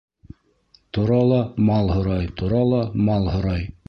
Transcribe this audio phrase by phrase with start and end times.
[0.97, 3.67] Тора ла мал һорай, тора ла мал һорай.